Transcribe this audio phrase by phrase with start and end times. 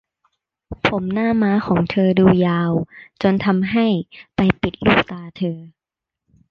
[0.87, 2.71] ผมหน้าม้าของเธอดูยาว
[3.21, 3.87] จนทำให้
[4.35, 5.57] ไปปิดลูกตาเธอ